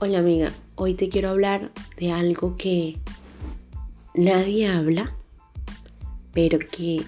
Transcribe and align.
Hola 0.00 0.18
amiga, 0.20 0.52
hoy 0.76 0.94
te 0.94 1.08
quiero 1.08 1.28
hablar 1.28 1.72
de 1.96 2.12
algo 2.12 2.56
que 2.56 2.98
nadie 4.14 4.68
habla, 4.68 5.12
pero 6.32 6.60
que 6.60 7.02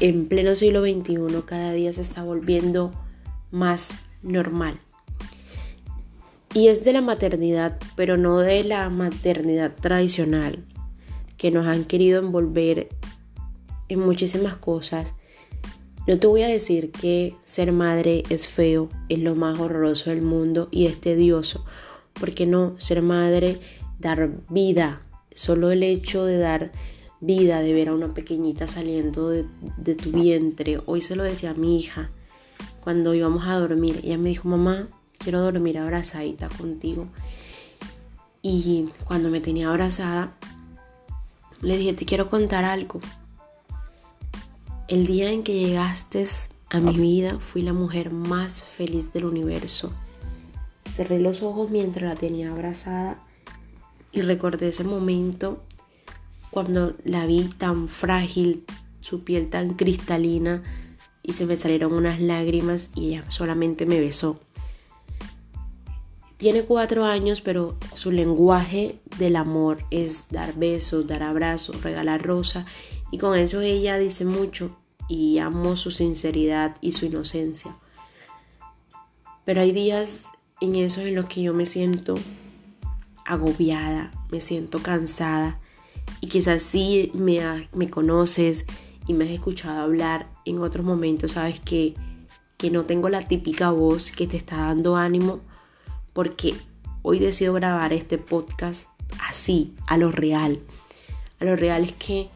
en 0.00 0.28
pleno 0.28 0.54
siglo 0.54 0.80
XXI 0.80 1.42
cada 1.44 1.72
día 1.72 1.92
se 1.92 2.00
está 2.00 2.22
volviendo 2.22 2.90
más 3.50 3.92
normal. 4.22 4.80
Y 6.54 6.68
es 6.68 6.86
de 6.86 6.94
la 6.94 7.02
maternidad, 7.02 7.78
pero 7.96 8.16
no 8.16 8.38
de 8.38 8.64
la 8.64 8.88
maternidad 8.88 9.74
tradicional, 9.74 10.64
que 11.36 11.50
nos 11.50 11.66
han 11.66 11.84
querido 11.84 12.18
envolver 12.18 12.88
en 13.90 14.00
muchísimas 14.00 14.56
cosas. 14.56 15.12
No 16.08 16.18
te 16.18 16.26
voy 16.26 16.40
a 16.40 16.48
decir 16.48 16.90
que 16.90 17.34
ser 17.44 17.70
madre 17.70 18.22
es 18.30 18.48
feo, 18.48 18.88
es 19.10 19.18
lo 19.18 19.34
más 19.34 19.58
horroroso 19.58 20.08
del 20.08 20.22
mundo 20.22 20.68
y 20.70 20.86
es 20.86 20.98
tedioso, 20.98 21.66
porque 22.18 22.46
no, 22.46 22.74
ser 22.78 23.02
madre, 23.02 23.60
dar 23.98 24.30
vida, 24.48 25.02
solo 25.34 25.70
el 25.70 25.82
hecho 25.82 26.24
de 26.24 26.38
dar 26.38 26.72
vida, 27.20 27.60
de 27.60 27.74
ver 27.74 27.90
a 27.90 27.94
una 27.94 28.14
pequeñita 28.14 28.66
saliendo 28.66 29.28
de, 29.28 29.44
de 29.76 29.94
tu 29.96 30.10
vientre. 30.10 30.80
Hoy 30.86 31.02
se 31.02 31.14
lo 31.14 31.24
decía 31.24 31.50
a 31.50 31.54
mi 31.54 31.76
hija 31.76 32.10
cuando 32.82 33.12
íbamos 33.12 33.46
a 33.46 33.58
dormir. 33.58 34.00
Ella 34.02 34.16
me 34.16 34.30
dijo, 34.30 34.48
mamá, 34.48 34.88
quiero 35.18 35.42
dormir 35.42 35.76
abrazadita 35.76 36.48
contigo. 36.48 37.06
Y 38.40 38.86
cuando 39.04 39.28
me 39.28 39.42
tenía 39.42 39.68
abrazada, 39.68 40.32
le 41.60 41.76
dije, 41.76 41.92
te 41.92 42.06
quiero 42.06 42.30
contar 42.30 42.64
algo. 42.64 42.98
El 44.88 45.06
día 45.06 45.30
en 45.30 45.42
que 45.42 45.52
llegaste 45.52 46.26
a 46.70 46.80
mi 46.80 46.96
vida 46.98 47.38
fui 47.40 47.60
la 47.60 47.74
mujer 47.74 48.10
más 48.10 48.62
feliz 48.62 49.12
del 49.12 49.26
universo. 49.26 49.92
Cerré 50.96 51.18
los 51.18 51.42
ojos 51.42 51.68
mientras 51.70 52.08
la 52.08 52.18
tenía 52.18 52.50
abrazada 52.50 53.22
y 54.12 54.22
recordé 54.22 54.70
ese 54.70 54.84
momento 54.84 55.62
cuando 56.50 56.96
la 57.04 57.26
vi 57.26 57.50
tan 57.58 57.88
frágil, 57.88 58.64
su 59.02 59.24
piel 59.24 59.50
tan 59.50 59.74
cristalina 59.74 60.62
y 61.22 61.34
se 61.34 61.44
me 61.44 61.58
salieron 61.58 61.92
unas 61.92 62.18
lágrimas 62.18 62.90
y 62.94 63.08
ella 63.08 63.30
solamente 63.30 63.84
me 63.84 64.00
besó. 64.00 64.40
Tiene 66.38 66.62
cuatro 66.62 67.04
años, 67.04 67.42
pero 67.42 67.76
su 67.92 68.10
lenguaje 68.10 69.00
del 69.18 69.36
amor 69.36 69.84
es 69.90 70.28
dar 70.30 70.54
besos, 70.54 71.06
dar 71.06 71.24
abrazos, 71.24 71.82
regalar 71.82 72.22
rosa 72.22 72.64
y 73.10 73.18
con 73.18 73.38
eso 73.38 73.60
ella 73.60 73.98
dice 73.98 74.24
mucho 74.24 74.76
y 75.08 75.38
amo 75.38 75.76
su 75.76 75.90
sinceridad 75.90 76.76
y 76.80 76.92
su 76.92 77.06
inocencia. 77.06 77.76
Pero 79.44 79.62
hay 79.62 79.72
días 79.72 80.26
en 80.60 80.76
esos 80.76 81.04
en 81.04 81.14
los 81.14 81.24
que 81.24 81.42
yo 81.42 81.54
me 81.54 81.66
siento 81.66 82.16
agobiada, 83.24 84.10
me 84.30 84.40
siento 84.40 84.82
cansada 84.82 85.58
y 86.20 86.28
quizás 86.28 86.62
sí 86.62 87.10
me, 87.14 87.68
me 87.72 87.88
conoces 87.88 88.66
y 89.06 89.14
me 89.14 89.24
has 89.24 89.30
escuchado 89.30 89.80
hablar 89.80 90.28
en 90.44 90.60
otros 90.60 90.84
momentos, 90.84 91.32
sabes 91.32 91.60
que, 91.60 91.94
que 92.56 92.70
no 92.70 92.84
tengo 92.84 93.08
la 93.08 93.26
típica 93.26 93.70
voz 93.70 94.10
que 94.10 94.26
te 94.26 94.36
está 94.36 94.56
dando 94.56 94.96
ánimo 94.96 95.40
porque 96.12 96.54
hoy 97.02 97.18
decido 97.18 97.54
grabar 97.54 97.92
este 97.92 98.18
podcast 98.18 98.90
así, 99.26 99.74
a 99.86 99.96
lo 99.96 100.10
real. 100.10 100.60
A 101.40 101.44
lo 101.44 101.56
real 101.56 101.84
es 101.84 101.92
que 101.92 102.28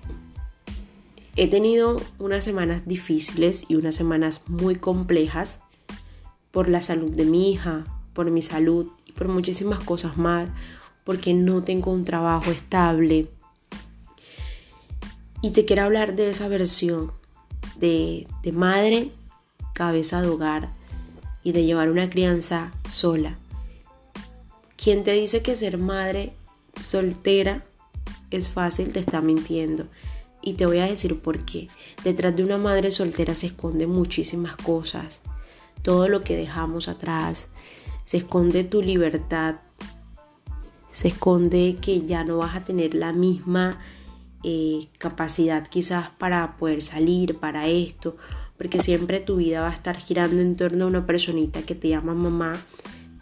he 1.36 1.48
tenido 1.48 2.00
unas 2.18 2.44
semanas 2.44 2.82
difíciles 2.86 3.64
y 3.68 3.76
unas 3.76 3.94
semanas 3.94 4.42
muy 4.46 4.76
complejas 4.76 5.60
por 6.50 6.68
la 6.68 6.82
salud 6.82 7.10
de 7.10 7.24
mi 7.24 7.50
hija, 7.50 7.84
por 8.12 8.30
mi 8.30 8.42
salud 8.42 8.88
y 9.06 9.12
por 9.12 9.28
muchísimas 9.28 9.80
cosas 9.80 10.16
más, 10.18 10.48
porque 11.04 11.34
no 11.34 11.64
tengo 11.64 11.90
un 11.90 12.04
trabajo 12.04 12.50
estable. 12.50 13.28
Y 15.40 15.50
te 15.50 15.64
quiero 15.64 15.82
hablar 15.82 16.14
de 16.14 16.30
esa 16.30 16.48
versión 16.48 17.12
de, 17.76 18.26
madre, 18.52 19.10
cabeza 19.72 20.22
de 20.22 20.28
hogar 20.28 20.72
y 21.42 21.52
de 21.52 21.64
llevar 21.64 21.90
una 21.90 22.08
crianza 22.10 22.72
sola. 22.88 23.38
Quien 24.76 25.02
te 25.02 25.12
dice 25.12 25.42
que 25.42 25.56
ser 25.56 25.78
madre 25.78 26.34
soltera 26.76 27.64
es 28.30 28.50
fácil 28.50 28.92
te 28.92 29.00
está 29.00 29.20
mintiendo. 29.20 29.88
Y 30.42 30.54
te 30.54 30.66
voy 30.66 30.78
a 30.78 30.86
decir 30.86 31.20
por 31.20 31.44
qué. 31.44 31.68
Detrás 32.04 32.34
de 32.36 32.44
una 32.44 32.58
madre 32.58 32.90
soltera 32.90 33.34
se 33.34 33.46
esconden 33.46 33.90
muchísimas 33.90 34.56
cosas. 34.56 35.22
Todo 35.82 36.08
lo 36.08 36.22
que 36.22 36.36
dejamos 36.36 36.88
atrás, 36.88 37.48
se 38.04 38.18
esconde 38.18 38.64
tu 38.64 38.82
libertad, 38.82 39.56
se 40.90 41.08
esconde 41.08 41.78
que 41.80 42.04
ya 42.04 42.24
no 42.24 42.38
vas 42.38 42.54
a 42.54 42.64
tener 42.64 42.94
la 42.94 43.12
misma 43.12 43.78
eh, 44.44 44.88
capacidad 44.98 45.66
quizás 45.68 46.10
para 46.18 46.56
poder 46.56 46.82
salir, 46.82 47.38
para 47.38 47.68
esto, 47.68 48.16
porque 48.58 48.80
siempre 48.80 49.20
tu 49.20 49.36
vida 49.36 49.62
va 49.62 49.70
a 49.70 49.74
estar 49.74 49.96
girando 49.96 50.40
en 50.42 50.56
torno 50.56 50.84
a 50.84 50.88
una 50.88 51.06
personita 51.06 51.62
que 51.62 51.74
te 51.74 51.88
llama 51.88 52.14
mamá 52.14 52.60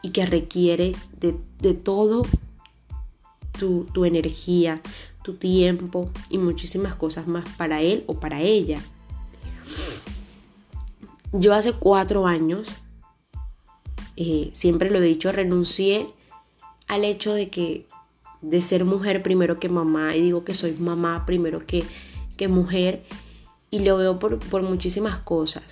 y 0.03 0.11
que 0.11 0.27
requiere 0.27 0.95
de, 1.19 1.75
todo 1.75 2.27
tu, 3.59 3.85
tu 3.93 4.05
energía, 4.05 4.81
tu 5.23 5.35
tiempo 5.35 6.11
y 6.29 6.39
muchísimas 6.39 6.95
cosas 6.95 7.27
más 7.27 7.45
para 7.57 7.81
él 7.83 8.05
o 8.07 8.19
para 8.21 8.41
ella. 8.41 8.81
Yo 11.33 11.55
hace 11.55 11.73
cuatro 11.73 12.27
años 12.27 12.69
eh, 14.17 14.51
siempre 14.53 14.91
lo 14.91 14.99
he 14.99 15.03
dicho, 15.03 15.33
renuncié 15.33 16.07
al 16.89 17.05
hecho 17.05 17.33
de 17.33 17.49
que 17.49 17.87
de 18.43 18.63
ser 18.63 18.85
mujer 18.85 19.23
primero 19.23 19.59
que 19.59 19.69
mamá, 19.69 20.17
y 20.17 20.23
digo 20.23 20.45
que 20.45 20.55
soy 20.55 20.73
mamá 20.73 21.25
primero 21.25 21.65
que, 21.65 21.85
que 22.37 22.49
mujer, 22.49 23.05
y 23.71 23.79
lo 23.81 23.97
veo 23.97 24.19
por, 24.19 24.39
por 24.39 24.63
muchísimas 24.63 25.21
cosas, 25.21 25.63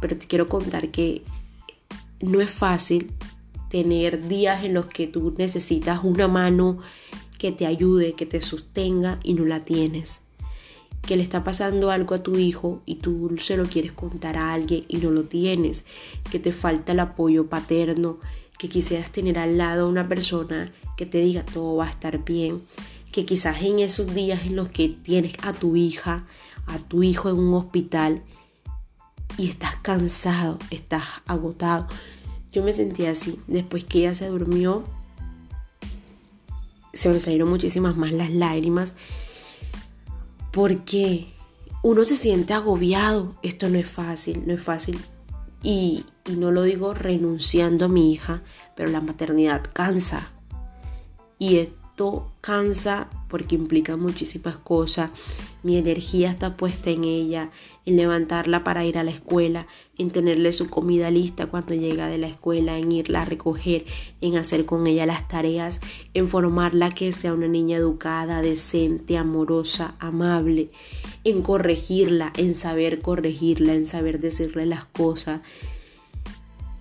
pero 0.00 0.16
te 0.16 0.26
quiero 0.26 0.48
contar 0.48 0.90
que 0.90 1.22
no 2.20 2.40
es 2.40 2.50
fácil 2.50 3.12
tener 3.68 4.26
días 4.26 4.64
en 4.64 4.74
los 4.74 4.86
que 4.86 5.06
tú 5.06 5.34
necesitas 5.36 6.02
una 6.02 6.26
mano 6.26 6.78
que 7.38 7.52
te 7.52 7.66
ayude, 7.66 8.14
que 8.14 8.26
te 8.26 8.40
sostenga 8.40 9.18
y 9.22 9.34
no 9.34 9.44
la 9.44 9.64
tienes. 9.64 10.20
Que 11.02 11.16
le 11.16 11.22
está 11.22 11.44
pasando 11.44 11.90
algo 11.90 12.14
a 12.14 12.22
tu 12.22 12.36
hijo 12.36 12.82
y 12.84 12.96
tú 12.96 13.34
se 13.40 13.56
lo 13.56 13.64
quieres 13.64 13.92
contar 13.92 14.36
a 14.36 14.52
alguien 14.52 14.84
y 14.88 14.98
no 14.98 15.10
lo 15.10 15.24
tienes, 15.24 15.84
que 16.30 16.38
te 16.38 16.52
falta 16.52 16.92
el 16.92 17.00
apoyo 17.00 17.46
paterno, 17.46 18.18
que 18.58 18.68
quisieras 18.68 19.10
tener 19.12 19.38
al 19.38 19.56
lado 19.56 19.88
una 19.88 20.08
persona 20.08 20.72
que 20.96 21.06
te 21.06 21.18
diga 21.18 21.44
todo 21.44 21.76
va 21.76 21.86
a 21.86 21.90
estar 21.90 22.24
bien, 22.24 22.62
que 23.12 23.24
quizás 23.24 23.62
en 23.62 23.78
esos 23.78 24.12
días 24.14 24.44
en 24.44 24.56
los 24.56 24.68
que 24.68 24.88
tienes 24.88 25.34
a 25.42 25.52
tu 25.52 25.76
hija, 25.76 26.26
a 26.66 26.78
tu 26.78 27.04
hijo 27.04 27.30
en 27.30 27.38
un 27.38 27.54
hospital 27.54 28.22
y 29.38 29.48
estás 29.48 29.76
cansado, 29.76 30.58
estás 30.70 31.04
agotado. 31.26 31.86
Yo 32.50 32.64
me 32.64 32.72
sentía 32.72 33.12
así, 33.12 33.38
después 33.46 33.84
que 33.84 34.00
ella 34.00 34.14
se 34.14 34.26
durmió, 34.26 34.84
se 36.98 37.08
me 37.08 37.20
salieron 37.20 37.48
muchísimas 37.48 37.96
más 37.96 38.12
las 38.12 38.30
lágrimas 38.30 38.94
porque 40.52 41.28
uno 41.82 42.04
se 42.04 42.16
siente 42.16 42.54
agobiado. 42.54 43.34
Esto 43.42 43.68
no 43.68 43.78
es 43.78 43.88
fácil, 43.88 44.42
no 44.46 44.54
es 44.54 44.62
fácil. 44.62 44.98
Y, 45.62 46.04
no 46.36 46.50
lo 46.50 46.62
digo 46.62 46.92
renunciando 46.92 47.86
a 47.86 47.88
mi 47.88 48.12
hija, 48.12 48.42
pero 48.76 48.90
la 48.90 49.00
maternidad 49.00 49.62
cansa. 49.72 50.28
Y 51.38 51.68
cansa 52.40 53.08
porque 53.28 53.54
implica 53.54 53.96
muchísimas 53.96 54.56
cosas. 54.56 55.10
Mi 55.62 55.76
energía 55.76 56.30
está 56.30 56.56
puesta 56.56 56.90
en 56.90 57.04
ella, 57.04 57.50
en 57.84 57.96
levantarla 57.96 58.64
para 58.64 58.84
ir 58.84 58.98
a 58.98 59.04
la 59.04 59.10
escuela, 59.10 59.66
en 59.98 60.10
tenerle 60.10 60.52
su 60.52 60.70
comida 60.70 61.10
lista 61.10 61.46
cuando 61.46 61.74
llega 61.74 62.06
de 62.06 62.18
la 62.18 62.28
escuela, 62.28 62.78
en 62.78 62.92
irla 62.92 63.22
a 63.22 63.24
recoger, 63.24 63.84
en 64.20 64.36
hacer 64.36 64.64
con 64.64 64.86
ella 64.86 65.06
las 65.06 65.26
tareas, 65.28 65.80
en 66.14 66.28
formarla 66.28 66.90
que 66.90 67.12
sea 67.12 67.34
una 67.34 67.48
niña 67.48 67.76
educada, 67.76 68.40
decente, 68.42 69.18
amorosa, 69.18 69.94
amable, 69.98 70.70
en 71.24 71.42
corregirla, 71.42 72.32
en 72.36 72.54
saber 72.54 73.00
corregirla, 73.00 73.74
en 73.74 73.86
saber 73.86 74.20
decirle 74.20 74.66
las 74.66 74.84
cosas, 74.84 75.40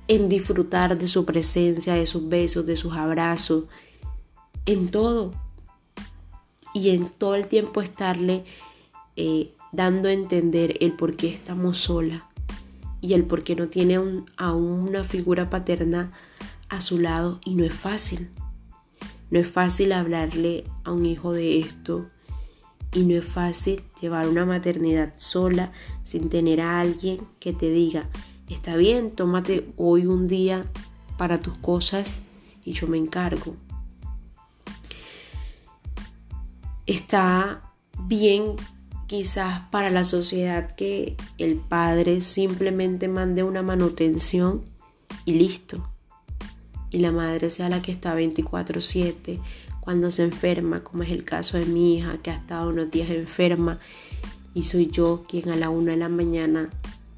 en 0.08 0.30
disfrutar 0.30 0.98
de 0.98 1.08
su 1.08 1.26
presencia, 1.26 1.96
de 1.96 2.06
sus 2.06 2.30
besos, 2.30 2.66
de 2.66 2.78
sus 2.78 2.94
abrazos, 2.94 3.66
en 4.68 4.90
todo 4.90 5.32
y 6.74 6.90
en 6.90 7.10
todo 7.10 7.36
el 7.36 7.48
tiempo 7.48 7.82
estarle 7.82 8.44
eh, 9.16 9.54
dando 9.72 10.10
a 10.10 10.14
entender 10.14 10.78
el 10.82 10.94
por 10.94 11.16
qué 11.16 11.30
estamos 11.30 11.80
sola 11.80 12.30
y 13.02 13.14
el 13.14 13.24
por 13.24 13.44
qué 13.44 13.56
no 13.56 13.68
tiene 13.68 14.00
a 14.38 14.54
una 14.54 15.04
figura 15.04 15.50
paterna 15.50 16.12
a 16.70 16.82
su 16.82 17.00
lado 17.00 17.40
y 17.46 17.56
no 17.56 17.64
es 17.64 17.74
fácil. 17.74 18.30
No 19.30 19.40
es 19.40 19.48
fácil 19.48 19.92
hablarle 19.92 20.66
a 20.84 20.92
un 20.92 21.06
hijo 21.06 21.34
de 21.34 21.60
esto 21.60 22.10
y 22.94 23.04
no 23.04 23.16
es 23.16 23.26
fácil 23.26 23.84
llevar 24.02 24.28
una 24.28 24.46
maternidad 24.46 25.14
sola 25.18 25.72
sin 26.04 26.30
tener 26.30 26.62
a 26.62 26.80
alguien 26.80 27.20
que 27.40 27.54
te 27.54 27.70
diga, 27.70 28.10
está 28.50 28.76
bien, 28.76 29.12
tómate 29.12 29.70
hoy 29.78 30.06
un 30.06 30.28
día 30.28 30.66
para 31.18 31.42
tus 31.42 31.58
cosas 31.58 32.24
y 32.64 32.74
yo 32.74 32.88
me 32.88 32.98
encargo. 32.98 33.56
Está 36.88 37.62
bien 38.06 38.56
quizás 39.08 39.62
para 39.70 39.90
la 39.90 40.04
sociedad 40.04 40.72
que 40.72 41.16
el 41.38 41.56
padre 41.56 42.22
simplemente 42.22 43.08
mande 43.08 43.44
una 43.44 43.62
manutención 43.62 44.64
y 45.26 45.34
listo. 45.34 45.84
Y 46.90 47.00
la 47.00 47.12
madre 47.12 47.50
sea 47.50 47.70
la 47.70 47.82
que 47.82 47.92
está 47.92 48.16
24/7 48.16 49.40
cuando 49.82 50.12
se 50.12 50.24
enferma, 50.24 50.82
como 50.82 51.04
es 51.04 51.12
el 51.12 51.24
caso 51.24 51.58
de 51.58 51.66
mi 51.66 51.98
hija 51.98 52.18
que 52.18 52.32
ha 52.32 52.36
estado 52.36 52.70
unos 52.70 52.90
días 52.90 53.10
enferma 53.10 53.80
y 54.54 54.64
soy 54.64 54.88
yo 54.88 55.26
quien 55.28 55.50
a 55.50 55.56
la 55.56 55.70
1 55.70 55.92
de 55.92 55.98
la 55.98 56.10
mañana 56.10 56.70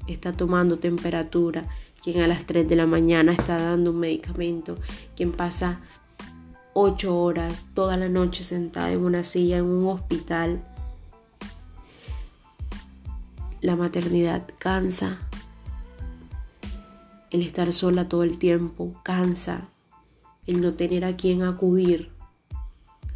está 0.06 0.32
tomando 0.32 0.78
temperatura, 0.78 1.64
quien 2.02 2.20
a 2.20 2.28
las 2.28 2.44
3 2.46 2.68
de 2.68 2.76
la 2.76 2.86
mañana 2.86 3.32
está 3.32 3.56
dando 3.56 3.90
un 3.90 4.00
medicamento, 4.00 4.76
quien 5.16 5.32
pasa 5.32 5.80
8 6.74 7.16
horas 7.16 7.62
toda 7.74 7.96
la 7.96 8.08
noche 8.08 8.44
sentada 8.44 8.92
en 8.92 9.04
una 9.04 9.24
silla 9.24 9.58
en 9.58 9.66
un 9.66 9.88
hospital 9.88 10.62
la 13.60 13.76
maternidad 13.76 14.46
cansa. 14.58 15.18
El 17.30 17.42
estar 17.42 17.72
sola 17.72 18.08
todo 18.08 18.22
el 18.22 18.38
tiempo 18.38 18.94
cansa. 19.02 19.68
El 20.46 20.60
no 20.60 20.74
tener 20.74 21.04
a 21.04 21.16
quien 21.16 21.42
acudir 21.42 22.10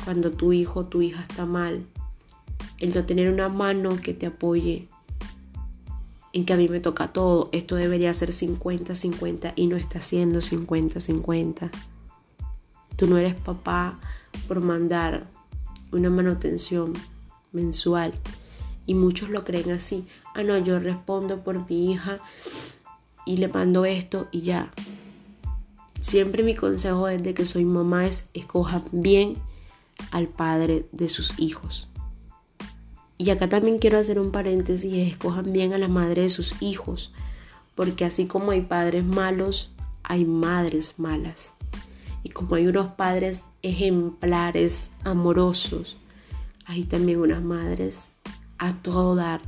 cuando 0.05 0.31
tu 0.31 0.53
hijo 0.53 0.81
o 0.81 0.87
tu 0.87 1.03
hija 1.03 1.23
está 1.23 1.47
mal. 1.47 1.87
El 2.79 2.95
no 2.95 3.06
tener 3.06 3.33
una 3.33 3.49
mano 3.49 3.97
que 3.97 4.12
te 4.12 4.27
apoye 4.27 4.89
en 6.33 6.45
que 6.45 6.53
a 6.53 6.56
mí 6.56 6.69
me 6.69 6.81
toca 6.81 7.12
todo. 7.12 7.49
Esto 7.53 7.77
debería 7.77 8.12
ser 8.12 8.31
50-50 8.31 9.55
y 9.56 9.67
no 9.67 9.77
está 9.77 10.03
siendo 10.03 10.41
50-50. 10.41 11.71
Tú 12.96 13.06
no 13.06 13.19
eres 13.19 13.35
papá 13.35 13.99
por 14.46 14.61
mandar 14.61 15.26
una 15.93 16.11
manutención 16.11 16.93
mensual 17.52 18.12
y 18.87 18.94
muchos 18.94 19.31
lo 19.31 19.44
creen 19.44 19.70
así. 19.70 20.06
Ah, 20.35 20.43
no, 20.43 20.58
yo 20.58 20.79
respondo 20.79 21.43
por 21.43 21.69
mi 21.69 21.93
hija 21.93 22.17
y 23.25 23.37
le 23.38 23.49
mando 23.49 23.85
esto 23.85 24.29
y 24.31 24.43
ya. 24.43 24.73
Siempre 26.00 26.43
mi 26.43 26.55
consejo 26.55 27.06
desde 27.06 27.32
que 27.35 27.46
soy 27.46 27.64
mamá 27.64 28.06
es 28.06 28.26
escojan 28.35 28.85
bien 28.93 29.37
al 30.11 30.29
padre 30.29 30.87
de 30.93 31.08
sus 31.08 31.38
hijos. 31.38 31.88
Y 33.17 33.31
acá 33.31 33.49
también 33.49 33.79
quiero 33.79 33.99
hacer 33.99 34.19
un 34.19 34.32
paréntesis, 34.32 34.93
escojan 34.93 35.52
bien 35.52 35.73
a 35.73 35.79
la 35.79 35.88
madre 35.88 36.23
de 36.23 36.31
sus 36.31 36.61
hijos, 36.61 37.12
porque 37.75 38.05
así 38.05 38.26
como 38.26 38.50
hay 38.50 38.62
padres 38.62 39.05
malos, 39.05 39.70
hay 40.02 40.25
madres 40.25 40.94
malas. 40.99 41.55
Y 42.25 42.31
como 42.31 42.56
hay 42.56 42.67
unos 42.67 42.94
padres 42.94 43.44
ejemplares, 43.62 44.91
amorosos, 45.05 45.99
hay 46.67 46.82
también 46.85 47.21
unas 47.21 47.43
madres 47.43 48.12
a 48.59 48.73
todo 48.73 49.15
dar, 49.15 49.43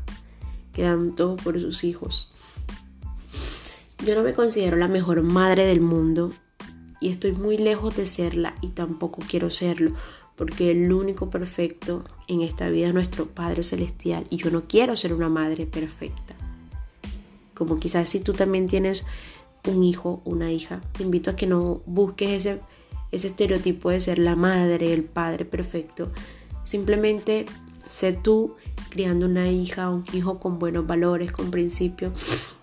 que 0.72 0.82
dan 0.82 1.16
todo 1.16 1.36
por 1.36 1.58
sus 1.60 1.82
hijos. 1.82 2.30
Yo 4.04 4.14
no 4.14 4.22
me 4.22 4.34
considero 4.34 4.76
la 4.76 4.88
mejor 4.88 5.22
madre 5.22 5.64
del 5.64 5.80
mundo 5.80 6.32
y 7.00 7.08
estoy 7.08 7.32
muy 7.32 7.56
lejos 7.56 7.96
de 7.96 8.04
serla 8.04 8.54
y 8.60 8.68
tampoco 8.68 9.22
quiero 9.26 9.50
serlo, 9.50 9.92
porque 10.36 10.70
el 10.70 10.92
único 10.92 11.30
perfecto 11.30 12.04
en 12.28 12.42
esta 12.42 12.68
vida 12.68 12.88
es 12.88 12.94
nuestro 12.94 13.26
Padre 13.26 13.62
Celestial 13.62 14.26
y 14.28 14.36
yo 14.36 14.50
no 14.50 14.64
quiero 14.68 14.96
ser 14.96 15.14
una 15.14 15.30
madre 15.30 15.64
perfecta. 15.64 16.34
Como 17.54 17.78
quizás 17.80 18.10
si 18.10 18.20
tú 18.20 18.34
también 18.34 18.66
tienes 18.66 19.06
un 19.66 19.82
hijo, 19.82 20.22
una 20.24 20.52
hija, 20.52 20.80
te 20.92 21.02
invito 21.02 21.30
a 21.30 21.36
que 21.36 21.46
no 21.46 21.82
busques 21.86 22.30
ese, 22.30 22.60
ese 23.12 23.28
estereotipo 23.28 23.90
de 23.90 24.00
ser 24.00 24.18
la 24.18 24.36
madre, 24.36 24.92
el 24.92 25.04
padre 25.04 25.44
perfecto. 25.44 26.10
Simplemente 26.64 27.46
sé 27.86 28.12
tú 28.12 28.56
criando 28.90 29.26
una 29.26 29.48
hija, 29.48 29.90
un 29.90 30.04
hijo 30.12 30.38
con 30.38 30.58
buenos 30.58 30.86
valores, 30.86 31.32
con 31.32 31.50
principios. 31.50 32.56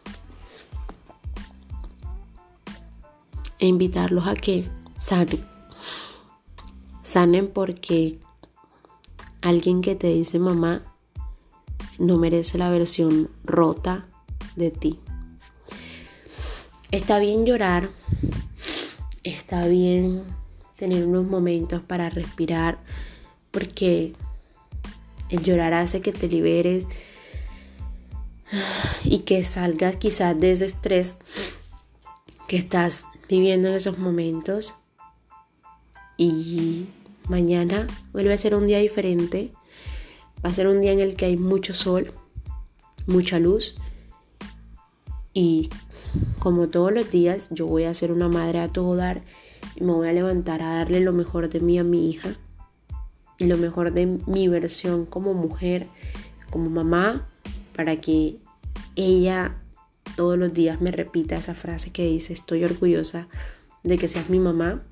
E 3.60 3.68
invitarlos 3.68 4.28
a 4.28 4.34
que 4.34 4.68
sanen. 4.96 5.44
Sanen 7.04 7.48
porque 7.48 8.20
alguien 9.42 9.82
que 9.82 9.96
te 9.96 10.08
dice 10.08 10.40
mamá 10.40 10.82
no 12.00 12.18
merece 12.18 12.58
la 12.58 12.70
versión 12.70 13.30
rota 13.44 14.08
de 14.56 14.72
ti. 14.72 15.00
Está 16.94 17.18
bien 17.18 17.44
llorar, 17.48 17.90
está 19.24 19.66
bien 19.66 20.26
tener 20.78 21.08
unos 21.08 21.26
momentos 21.26 21.82
para 21.82 22.12
respirar, 22.12 22.78
porque 23.50 24.14
el 25.30 25.42
llorar 25.42 25.74
hace 25.74 26.02
que 26.02 26.12
te 26.12 26.28
liberes 26.28 26.88
y 29.04 29.22
que 29.22 29.44
salgas 29.44 29.96
quizás 29.96 30.40
de 30.40 30.52
ese 30.52 30.66
estrés 30.66 31.18
que 32.48 32.58
estás 32.58 33.08
viviendo 33.28 33.70
en 33.70 33.74
esos 33.74 33.98
momentos. 33.98 34.76
Y 36.16 36.86
mañana 37.28 37.88
vuelve 38.12 38.34
a 38.34 38.38
ser 38.38 38.54
un 38.54 38.68
día 38.68 38.78
diferente. 38.78 39.52
Va 40.46 40.52
a 40.52 40.54
ser 40.54 40.68
un 40.68 40.80
día 40.80 40.92
en 40.92 41.00
el 41.00 41.16
que 41.16 41.26
hay 41.26 41.38
mucho 41.38 41.74
sol, 41.74 42.14
mucha 43.08 43.40
luz. 43.40 43.78
Y 45.34 45.72
como 46.40 46.68
todos 46.70 46.92
los 46.92 47.10
días, 47.10 47.50
yo 47.52 47.68
voy 47.68 47.84
a 47.84 47.94
ser 47.94 48.12
una 48.12 48.28
madre 48.28 48.60
a 48.60 48.68
todo 48.68 48.96
dar 48.96 49.22
y 49.76 49.84
me 49.84 49.94
voy 49.94 50.08
a 50.08 50.14
levantar 50.14 50.62
a 50.62 50.76
darle 50.76 51.00
lo 51.00 51.14
mejor 51.14 51.50
de 51.50 51.60
mí 51.60 51.80
a 51.80 51.84
mi 51.84 52.10
hija 52.10 52.30
y 53.38 53.46
lo 53.46 53.58
mejor 53.58 53.94
de 53.94 54.06
mi 54.28 54.48
versión 54.48 55.06
como 55.06 55.34
mujer, 55.34 55.88
como 56.50 56.70
mamá, 56.70 57.28
para 57.76 58.00
que 58.00 58.38
ella 58.96 59.58
todos 60.16 60.38
los 60.38 60.54
días 60.54 60.82
me 60.82 60.92
repita 60.92 61.36
esa 61.36 61.56
frase 61.56 61.92
que 61.92 62.06
dice, 62.06 62.34
estoy 62.34 62.64
orgullosa 62.64 63.28
de 63.84 63.98
que 63.98 64.08
seas 64.08 64.30
mi 64.30 64.40
mamá. 64.40 64.84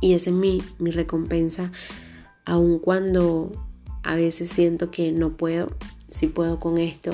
Y 0.00 0.14
esa 0.14 0.30
es 0.30 0.36
mi, 0.36 0.62
mi 0.78 0.90
recompensa, 0.90 1.72
aun 2.44 2.78
cuando 2.78 3.52
a 4.02 4.16
veces 4.16 4.48
siento 4.50 4.90
que 4.90 5.12
no 5.12 5.36
puedo, 5.36 5.70
si 6.08 6.26
puedo 6.26 6.60
con 6.60 6.78
esto, 6.78 7.12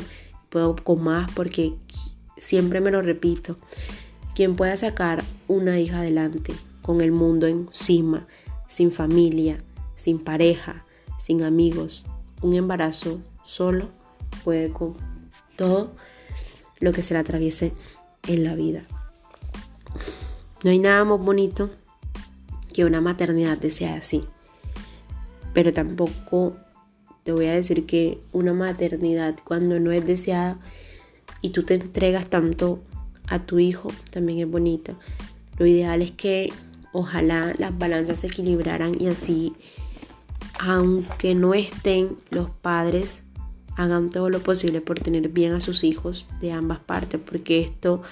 puedo 0.49 0.75
con 0.77 1.03
más, 1.05 1.31
porque 1.33 1.75
siempre 2.41 2.81
me 2.81 2.91
lo 2.91 3.03
repito, 3.03 3.57
quien 4.35 4.57
pueda 4.57 4.77
sacar 4.77 5.23
una 5.47 5.79
hija 5.79 5.99
adelante 6.01 6.53
con 6.83 7.01
el 7.01 7.13
mundo 7.13 7.47
encima, 7.47 8.27
sin 8.67 8.91
familia, 8.91 9.59
sin 9.95 10.19
pareja, 10.19 10.85
sin 11.19 11.43
amigos, 11.43 12.05
un 12.43 12.55
embarazo 12.55 13.21
solo 13.45 13.89
puede 14.43 14.73
con 14.73 14.95
todo 15.57 15.93
lo 16.79 16.93
que 16.93 17.03
se 17.03 17.15
le 17.15 17.21
atraviese 17.21 17.73
en 18.27 18.45
la 18.45 18.55
vida. 18.55 18.83
No 20.65 20.71
hay 20.71 20.79
nada 20.79 21.05
más 21.05 21.21
bonito 21.21 21.71
que 22.73 22.85
una 22.85 23.01
maternidad 23.01 23.59
deseada 23.59 23.97
así. 23.97 24.25
Pero 25.53 25.73
tampoco 25.73 26.57
te 27.25 27.33
voy 27.33 27.47
a 27.47 27.55
decir 27.55 27.87
que 27.87 28.21
una 28.33 28.55
maternidad 28.55 29.37
cuando 29.45 29.81
no 29.81 29.93
es 29.93 30.07
deseada 30.07 30.59
y 31.41 31.51
tú 31.51 31.63
te 31.63 31.75
entregas 31.75 32.29
tanto 32.29 32.81
a 33.29 33.41
tu 33.41 33.59
hijo 33.59 33.93
también 34.11 34.41
es 34.41 34.51
bonita. 34.51 34.95
Lo 35.59 35.67
ideal 35.67 36.03
es 36.03 36.11
que 36.11 36.53
ojalá 36.93 37.55
las 37.59 37.77
balanzas 37.79 38.21
se 38.21 38.27
equilibraran 38.27 39.01
y 39.01 39.07
así 39.07 39.55
aunque 40.61 41.35
no 41.35 41.55
estén 41.55 42.19
los 42.31 42.51
padres, 42.51 43.23
hagan 43.77 44.11
todo 44.11 44.29
lo 44.29 44.41
posible 44.41 44.83
por 44.83 45.01
tener 45.01 45.31
bien 45.31 45.53
a 45.55 45.61
sus 45.61 45.85
hijos 45.85 46.27
de 46.41 46.53
ambas 46.53 46.81
partes, 46.81 47.19
porque 47.19 47.63
esto 47.63 48.03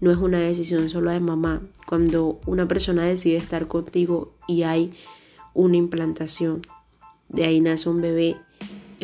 no 0.00 0.10
es 0.10 0.16
una 0.16 0.40
decisión 0.40 0.88
solo 0.88 1.10
de 1.10 1.20
mamá. 1.20 1.60
Cuando 1.86 2.40
una 2.46 2.66
persona 2.66 3.04
decide 3.04 3.36
estar 3.36 3.68
contigo 3.68 4.32
y 4.48 4.62
hay 4.62 4.94
una 5.52 5.76
implantación, 5.76 6.62
de 7.28 7.44
ahí 7.44 7.60
nace 7.60 7.90
un 7.90 8.00
bebé, 8.00 8.36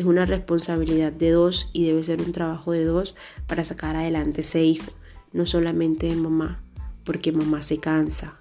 es 0.01 0.07
una 0.07 0.25
responsabilidad 0.25 1.11
de 1.11 1.31
dos 1.31 1.69
y 1.73 1.85
debe 1.85 2.03
ser 2.03 2.21
un 2.21 2.31
trabajo 2.31 2.71
de 2.71 2.85
dos 2.85 3.15
para 3.47 3.63
sacar 3.63 3.95
adelante 3.95 4.41
ese 4.41 4.63
hijo, 4.63 4.91
no 5.31 5.45
solamente 5.45 6.07
de 6.07 6.15
mamá, 6.15 6.59
porque 7.03 7.31
mamá 7.31 7.61
se 7.61 7.77
cansa, 7.77 8.39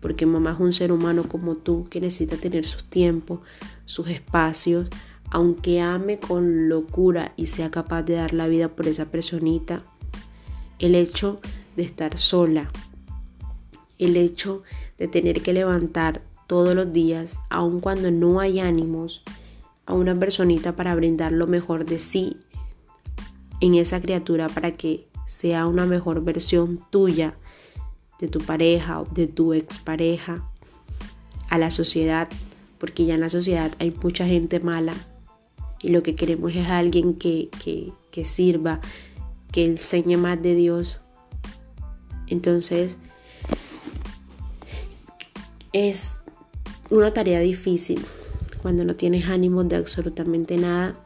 porque 0.00 0.26
mamá 0.26 0.52
es 0.52 0.60
un 0.60 0.72
ser 0.74 0.92
humano 0.92 1.24
como 1.26 1.56
tú 1.56 1.88
que 1.88 2.00
necesita 2.00 2.36
tener 2.36 2.66
sus 2.66 2.84
tiempos, 2.84 3.40
sus 3.86 4.08
espacios, 4.08 4.88
aunque 5.30 5.80
ame 5.80 6.18
con 6.18 6.68
locura 6.68 7.32
y 7.36 7.46
sea 7.46 7.70
capaz 7.70 8.02
de 8.02 8.14
dar 8.14 8.34
la 8.34 8.46
vida 8.46 8.68
por 8.68 8.86
esa 8.86 9.06
personita, 9.06 9.82
el 10.78 10.94
hecho 10.94 11.40
de 11.76 11.82
estar 11.82 12.18
sola, 12.18 12.70
el 13.98 14.18
hecho 14.18 14.64
de 14.98 15.08
tener 15.08 15.40
que 15.40 15.54
levantar 15.54 16.22
todos 16.46 16.74
los 16.74 16.92
días, 16.92 17.38
aun 17.48 17.80
cuando 17.80 18.10
no 18.10 18.40
hay 18.40 18.60
ánimos, 18.60 19.22
a 19.86 19.94
una 19.94 20.18
personita 20.18 20.76
para 20.76 20.94
brindar 20.94 21.32
lo 21.32 21.46
mejor 21.46 21.84
de 21.84 21.98
sí 21.98 22.36
en 23.60 23.74
esa 23.74 24.00
criatura 24.00 24.48
para 24.48 24.76
que 24.76 25.06
sea 25.26 25.66
una 25.66 25.86
mejor 25.86 26.24
versión 26.24 26.80
tuya 26.90 27.36
de 28.18 28.28
tu 28.28 28.40
pareja 28.40 29.00
o 29.00 29.04
de 29.04 29.26
tu 29.26 29.54
expareja, 29.54 30.44
a 31.48 31.58
la 31.58 31.70
sociedad, 31.70 32.28
porque 32.78 33.04
ya 33.04 33.14
en 33.14 33.20
la 33.20 33.28
sociedad 33.28 33.72
hay 33.78 33.90
mucha 33.90 34.26
gente 34.26 34.60
mala 34.60 34.94
y 35.82 35.88
lo 35.88 36.02
que 36.02 36.14
queremos 36.14 36.54
es 36.54 36.68
alguien 36.68 37.14
que, 37.14 37.48
que 38.10 38.24
sirva, 38.24 38.80
que 39.50 39.64
enseñe 39.64 40.16
más 40.16 40.40
de 40.40 40.54
Dios. 40.54 41.00
Entonces, 42.28 42.96
es 45.72 46.22
una 46.90 47.12
tarea 47.12 47.40
difícil 47.40 48.00
cuando 48.62 48.84
no 48.84 48.94
tienes 48.94 49.28
ánimo 49.28 49.64
de 49.64 49.76
absolutamente 49.76 50.56
nada, 50.56 50.96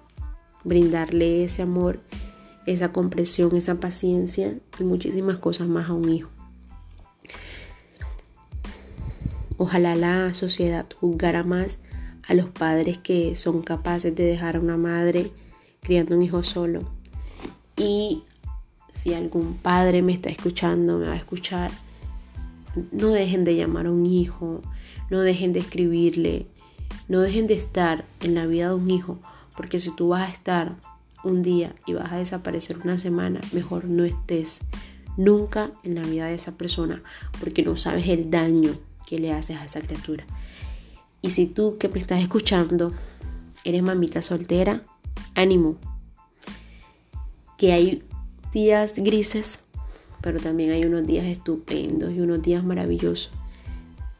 brindarle 0.64 1.44
ese 1.44 1.62
amor, 1.62 2.00
esa 2.66 2.92
comprensión, 2.92 3.54
esa 3.56 3.76
paciencia 3.76 4.58
y 4.78 4.84
muchísimas 4.84 5.38
cosas 5.38 5.68
más 5.68 5.88
a 5.88 5.92
un 5.92 6.08
hijo. 6.08 6.30
Ojalá 9.56 9.94
la 9.94 10.34
sociedad 10.34 10.86
juzgara 11.00 11.44
más 11.44 11.78
a 12.26 12.34
los 12.34 12.48
padres 12.48 12.98
que 12.98 13.36
son 13.36 13.62
capaces 13.62 14.14
de 14.14 14.24
dejar 14.24 14.56
a 14.56 14.60
una 14.60 14.76
madre 14.76 15.30
criando 15.80 16.16
un 16.16 16.22
hijo 16.22 16.42
solo. 16.42 16.80
Y 17.76 18.24
si 18.92 19.14
algún 19.14 19.54
padre 19.54 20.02
me 20.02 20.12
está 20.12 20.30
escuchando, 20.30 20.98
me 20.98 21.06
va 21.06 21.12
a 21.12 21.18
escuchar, 21.18 21.70
no 22.90 23.08
dejen 23.08 23.44
de 23.44 23.56
llamar 23.56 23.86
a 23.86 23.92
un 23.92 24.06
hijo, 24.06 24.62
no 25.10 25.20
dejen 25.20 25.52
de 25.52 25.60
escribirle, 25.60 26.46
no 27.08 27.20
dejen 27.20 27.46
de 27.46 27.54
estar 27.54 28.04
en 28.20 28.34
la 28.34 28.46
vida 28.46 28.68
de 28.68 28.74
un 28.74 28.90
hijo, 28.90 29.18
porque 29.56 29.80
si 29.80 29.94
tú 29.94 30.08
vas 30.08 30.28
a 30.28 30.32
estar 30.32 30.76
un 31.22 31.42
día 31.42 31.74
y 31.86 31.94
vas 31.94 32.12
a 32.12 32.18
desaparecer 32.18 32.78
una 32.78 32.98
semana, 32.98 33.40
mejor 33.52 33.86
no 33.86 34.04
estés 34.04 34.60
nunca 35.16 35.70
en 35.82 35.94
la 35.94 36.02
vida 36.02 36.26
de 36.26 36.34
esa 36.34 36.52
persona, 36.52 37.02
porque 37.40 37.62
no 37.62 37.76
sabes 37.76 38.08
el 38.08 38.30
daño 38.30 38.72
que 39.06 39.18
le 39.18 39.32
haces 39.32 39.56
a 39.56 39.64
esa 39.64 39.80
criatura. 39.80 40.24
Y 41.22 41.30
si 41.30 41.46
tú 41.46 41.78
que 41.78 41.88
me 41.88 41.98
estás 41.98 42.22
escuchando 42.22 42.92
eres 43.64 43.82
mamita 43.82 44.22
soltera, 44.22 44.82
ánimo. 45.34 45.76
Que 47.56 47.72
hay 47.72 48.02
días 48.52 48.94
grises, 48.96 49.60
pero 50.20 50.38
también 50.38 50.70
hay 50.70 50.84
unos 50.84 51.06
días 51.06 51.26
estupendos 51.26 52.12
y 52.12 52.20
unos 52.20 52.42
días 52.42 52.62
maravillosos. 52.64 53.30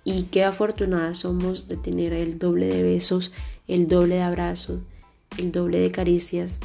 Y 0.05 0.25
qué 0.25 0.45
afortunadas 0.45 1.19
somos 1.19 1.67
de 1.67 1.79
tener 1.79 2.13
el 2.13 2.39
doble 2.39 2.67
de 2.67 2.83
besos, 2.83 3.33
el 3.67 3.89
doble 3.89 4.17
de 4.17 4.23
abrazos, 4.23 4.81
el 5.39 5.51
doble 5.51 5.79
de 5.81 5.91
caricias. 5.91 6.61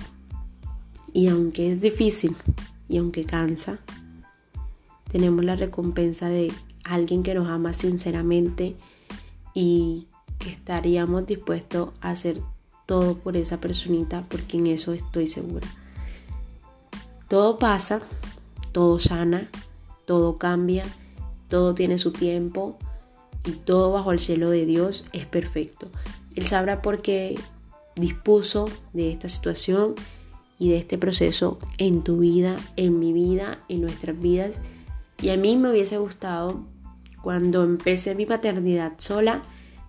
Y 1.13 1.29
aunque 1.29 1.69
es 1.69 1.79
difícil 1.79 2.36
y 2.89 2.98
aunque 2.98 3.24
cansa, 3.24 3.79
tenemos 5.10 5.46
la 5.46 5.55
recompensa 5.55 6.27
de 6.27 6.51
alguien 6.84 7.24
que 7.24 7.34
nos 7.34 7.48
ama 7.48 7.72
sinceramente 7.72 8.75
y 9.53 10.08
que 10.38 10.50
estaríamos 10.50 11.25
dispuestos 11.25 11.89
a 12.01 12.12
hacer 12.12 12.41
todo 12.86 13.17
por 13.17 13.38
esa 13.38 13.62
personita 13.62 14.25
porque 14.29 14.58
en 14.58 14.67
eso 14.67 14.93
estoy 14.93 15.27
segura. 15.27 15.67
Todo 17.27 17.58
pasa, 17.58 18.01
todo 18.72 19.00
sana, 19.00 19.50
todo 20.05 20.38
cambia, 20.38 20.86
todo 21.48 21.75
tiene 21.75 21.98
su 21.98 22.12
tiempo 22.12 22.77
y 23.46 23.51
todo 23.51 23.91
bajo 23.91 24.12
el 24.12 24.19
cielo 24.19 24.50
de 24.50 24.65
Dios 24.65 25.05
es 25.13 25.25
perfecto. 25.25 25.89
Él 26.36 26.46
sabrá 26.46 26.81
por 26.81 27.01
qué 27.01 27.39
dispuso 27.96 28.69
de 28.93 29.12
esta 29.12 29.29
situación 29.29 29.96
y 30.58 30.69
de 30.69 30.77
este 30.77 30.98
proceso 30.98 31.58
en 31.77 32.03
tu 32.03 32.17
vida, 32.17 32.58
en 32.75 33.00
mi 33.00 33.13
vida, 33.13 33.60
en 33.69 33.81
nuestras 33.81 34.19
vidas. 34.19 34.62
Y 35.22 35.29
a 35.29 35.38
mí 35.38 35.55
me 35.55 35.69
hubiese 35.69 35.98
gustado 35.98 36.65
cuando 37.22 37.63
empecé 37.63 38.15
mi 38.15 38.25
paternidad 38.25 38.93
sola, 38.98 39.41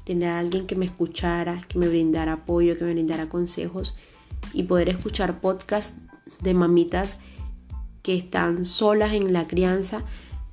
tener 0.04 0.30
a 0.30 0.38
alguien 0.38 0.66
que 0.66 0.76
me 0.76 0.86
escuchara, 0.86 1.62
que 1.68 1.78
me 1.78 1.88
brindara 1.88 2.34
apoyo, 2.34 2.76
que 2.76 2.84
me 2.84 2.94
brindara 2.94 3.28
consejos 3.28 3.94
y 4.52 4.64
poder 4.64 4.88
escuchar 4.88 5.40
podcasts 5.40 6.00
de 6.40 6.54
mamitas 6.54 7.18
que 8.02 8.16
están 8.16 8.64
solas 8.64 9.12
en 9.12 9.32
la 9.32 9.46
crianza, 9.46 10.04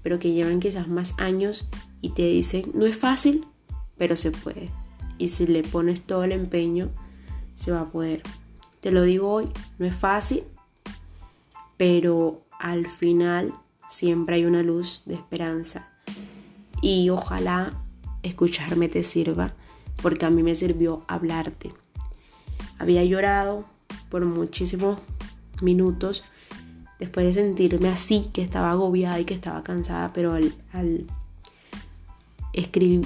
pero 0.03 0.19
que 0.19 0.31
llevan 0.31 0.59
quizás 0.59 0.87
más 0.87 1.15
años 1.19 1.67
y 2.01 2.09
te 2.09 2.23
dicen, 2.23 2.71
no 2.73 2.85
es 2.85 2.95
fácil, 2.95 3.45
pero 3.97 4.15
se 4.15 4.31
puede. 4.31 4.69
Y 5.17 5.29
si 5.29 5.47
le 5.47 5.63
pones 5.63 6.01
todo 6.01 6.23
el 6.23 6.31
empeño, 6.31 6.89
se 7.55 7.71
va 7.71 7.81
a 7.81 7.91
poder. 7.91 8.21
Te 8.81 8.91
lo 8.91 9.01
digo 9.03 9.31
hoy, 9.31 9.49
no 9.79 9.85
es 9.85 9.95
fácil, 9.95 10.43
pero 11.75 12.41
al 12.59 12.87
final 12.87 13.53
siempre 13.89 14.35
hay 14.35 14.45
una 14.45 14.63
luz 14.63 15.03
de 15.05 15.15
esperanza. 15.15 15.89
Y 16.81 17.09
ojalá 17.09 17.73
escucharme 18.21 18.87
te 18.89 19.03
sirva, 19.03 19.53
porque 20.01 20.25
a 20.25 20.29
mí 20.29 20.43
me 20.43 20.55
sirvió 20.55 21.03
hablarte. 21.07 21.73
Había 22.77 23.03
llorado 23.03 23.65
por 24.09 24.23
muchísimos 24.25 24.99
minutos 25.61 26.23
después 26.99 27.25
de 27.25 27.33
sentirme 27.33 27.89
así, 27.89 28.29
que 28.33 28.41
estaba 28.41 28.71
agobiada 28.71 29.19
y 29.19 29.25
que 29.25 29.33
estaba 29.33 29.63
cansada, 29.63 30.11
pero 30.13 30.33
al, 30.33 30.53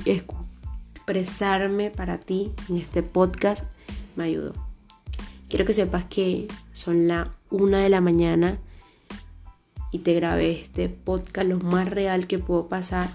expresarme 0.06 1.92
para 1.92 2.18
ti 2.18 2.52
en 2.70 2.78
este 2.78 3.04
podcast 3.04 3.66
me 4.16 4.24
ayudó. 4.26 4.54
Quiero 5.50 5.66
que 5.66 5.74
sepas 5.74 6.06
que 6.06 6.48
son 6.72 7.08
la 7.08 7.32
una 7.50 7.80
de 7.80 7.90
la 7.90 8.00
mañana 8.00 8.60
y 9.92 10.00
te 10.00 10.14
grabé 10.14 10.62
este 10.62 10.88
podcast 10.88 11.48
lo 11.50 11.60
más 11.60 11.90
real 11.90 12.28
que 12.28 12.40
puedo 12.40 12.70
pasar 12.70 13.10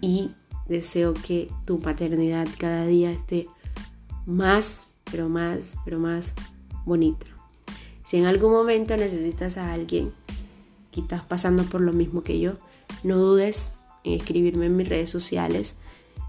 y 0.00 0.30
deseo 0.66 1.12
que 1.12 1.50
tu 1.66 1.80
paternidad 1.80 2.48
cada 2.58 2.86
día 2.86 3.10
esté 3.10 3.46
más, 4.24 4.94
pero 5.10 5.28
más, 5.28 5.76
pero 5.84 5.98
más 5.98 6.32
bonita. 6.86 7.33
Si 8.04 8.18
en 8.18 8.26
algún 8.26 8.52
momento 8.52 8.96
necesitas 8.96 9.56
a 9.56 9.72
alguien 9.72 10.12
que 10.92 11.00
estás 11.00 11.22
pasando 11.22 11.64
por 11.64 11.80
lo 11.80 11.92
mismo 11.92 12.22
que 12.22 12.38
yo, 12.38 12.52
no 13.02 13.16
dudes 13.16 13.72
en 14.04 14.12
escribirme 14.12 14.66
en 14.66 14.76
mis 14.76 14.88
redes 14.88 15.10
sociales, 15.10 15.76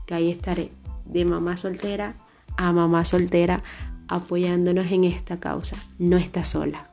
que 0.05 0.15
ahí 0.15 0.31
estaré 0.31 0.71
de 1.05 1.25
mamá 1.25 1.57
soltera 1.57 2.15
a 2.57 2.71
mamá 2.71 3.05
soltera 3.05 3.63
apoyándonos 4.07 4.91
en 4.91 5.03
esta 5.03 5.39
causa. 5.39 5.77
No 5.99 6.17
estás 6.17 6.49
sola. 6.49 6.89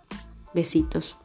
Besitos. 0.54 1.18